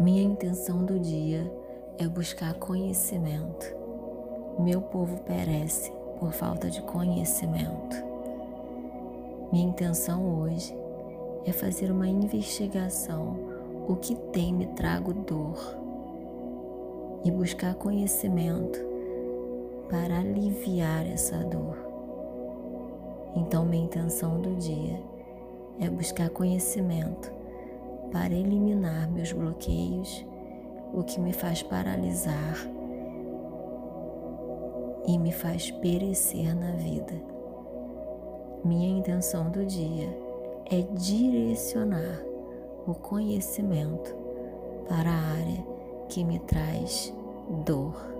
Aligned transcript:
Minha 0.00 0.22
intenção 0.22 0.82
do 0.82 0.98
dia 0.98 1.52
é 1.98 2.08
buscar 2.08 2.54
conhecimento. 2.54 3.66
Meu 4.58 4.80
povo 4.80 5.18
perece 5.24 5.92
por 6.18 6.32
falta 6.32 6.70
de 6.70 6.80
conhecimento. 6.80 8.02
Minha 9.52 9.68
intenção 9.68 10.40
hoje 10.40 10.74
é 11.44 11.52
fazer 11.52 11.90
uma 11.90 12.08
investigação 12.08 13.36
o 13.86 13.94
que 13.94 14.14
tem 14.14 14.54
me 14.54 14.68
trago 14.68 15.12
dor 15.12 15.58
e 17.22 17.30
buscar 17.30 17.74
conhecimento 17.74 18.80
para 19.90 20.18
aliviar 20.18 21.06
essa 21.06 21.36
dor. 21.44 21.76
Então, 23.36 23.66
minha 23.66 23.84
intenção 23.84 24.40
do 24.40 24.56
dia 24.56 24.98
é 25.78 25.90
buscar 25.90 26.30
conhecimento 26.30 27.39
para 28.10 28.34
eliminar 28.34 29.10
meus 29.10 29.32
bloqueios, 29.32 30.24
o 30.92 31.02
que 31.02 31.20
me 31.20 31.32
faz 31.32 31.62
paralisar 31.62 32.56
e 35.06 35.18
me 35.18 35.32
faz 35.32 35.70
perecer 35.70 36.54
na 36.54 36.72
vida. 36.72 37.14
Minha 38.64 38.98
intenção 38.98 39.50
do 39.50 39.64
dia 39.64 40.08
é 40.70 40.82
direcionar 40.82 42.22
o 42.86 42.94
conhecimento 42.94 44.14
para 44.88 45.10
a 45.10 45.32
área 45.32 45.64
que 46.08 46.24
me 46.24 46.38
traz 46.40 47.14
dor. 47.64 48.19